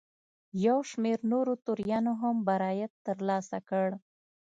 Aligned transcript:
یو 0.65 0.77
شمېر 0.91 1.17
نورو 1.31 1.53
توریانو 1.65 2.13
هم 2.21 2.35
برائت 2.47 2.93
ترلاسه 3.05 3.57
کړ. 3.69 3.87